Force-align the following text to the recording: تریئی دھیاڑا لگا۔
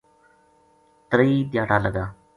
تریئی 1.09 1.37
دھیاڑا 1.51 1.77
لگا۔ 1.85 2.05